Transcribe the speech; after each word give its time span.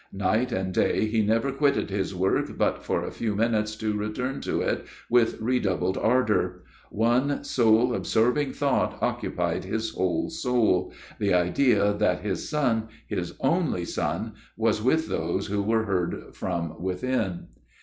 Night 0.13 0.51
and 0.51 0.73
day 0.73 1.05
he 1.05 1.21
never 1.21 1.51
quitted 1.51 1.91
his 1.91 2.15
work 2.15 2.57
but 2.57 2.83
for 2.83 3.03
a 3.03 3.11
few 3.11 3.35
minutes 3.35 3.75
to 3.75 3.95
return 3.95 4.41
to 4.41 4.59
it 4.59 4.83
with 5.11 5.39
redoubled 5.39 5.95
ardor; 5.95 6.63
one 6.89 7.43
sole, 7.43 7.93
absorbing 7.93 8.51
thought 8.51 8.97
occupied 8.99 9.63
his 9.63 9.91
whole 9.91 10.27
soul; 10.31 10.91
the 11.19 11.35
idea 11.35 11.93
that 11.93 12.21
his 12.25 12.49
son, 12.49 12.87
his 13.05 13.35
only 13.41 13.85
son, 13.85 14.33
was 14.57 14.81
with 14.81 15.07
those 15.07 15.45
who 15.45 15.61
were 15.61 15.83
heard 15.83 16.33
from 16.35 16.81
within. 16.81 17.49